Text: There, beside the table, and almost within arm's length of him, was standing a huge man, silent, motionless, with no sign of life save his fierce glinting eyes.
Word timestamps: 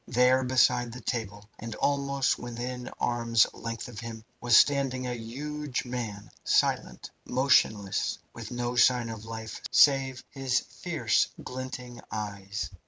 There, 0.07 0.43
beside 0.43 0.91
the 0.93 1.01
table, 1.01 1.47
and 1.59 1.75
almost 1.75 2.39
within 2.39 2.89
arm's 2.99 3.45
length 3.53 3.87
of 3.87 3.99
him, 3.99 4.25
was 4.41 4.57
standing 4.57 5.05
a 5.05 5.13
huge 5.13 5.85
man, 5.85 6.31
silent, 6.43 7.11
motionless, 7.23 8.17
with 8.33 8.49
no 8.49 8.75
sign 8.75 9.09
of 9.09 9.25
life 9.25 9.61
save 9.69 10.23
his 10.31 10.61
fierce 10.61 11.27
glinting 11.43 12.01
eyes. 12.11 12.71